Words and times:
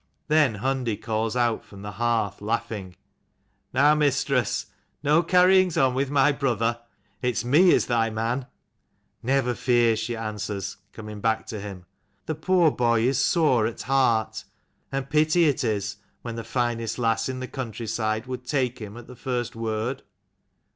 Then 0.29 0.55
Hundi 0.61 0.99
calls 0.99 1.35
out 1.35 1.63
from 1.63 1.83
the 1.83 1.91
hearth, 1.91 2.41
laughing," 2.41 2.95
Now, 3.71 3.93
mistress, 3.93 4.65
no 5.03 5.21
carryings 5.21 5.77
on 5.77 5.93
with 5.93 6.09
my 6.09 6.31
brother: 6.31 6.79
it's 7.21 7.45
me 7.45 7.69
is 7.69 7.85
thy 7.85 8.09
man!"" 8.09 8.47
Never 9.31 9.53
fear," 9.53 9.95
she 9.95 10.15
answers 10.15 10.77
coming 10.91 11.21
back 11.21 11.45
to 11.45 11.59
him." 11.61 11.85
The 12.25 12.33
poor 12.33 12.71
boy 12.71 13.01
is 13.01 13.19
sore 13.19 13.67
at 13.67 13.83
heart. 13.83 14.43
And 14.91 15.07
pity 15.07 15.45
it 15.45 15.63
is, 15.63 15.97
when 16.23 16.35
the 16.35 16.43
finest 16.43 16.97
lass 16.97 17.29
in 17.29 17.39
the 17.39 17.47
country 17.47 17.85
side 17.85 18.25
would 18.25 18.43
take 18.43 18.79
him 18.79 18.97
at 18.97 19.05
the 19.05 19.15
first 19.15 19.55
word." 19.55 20.01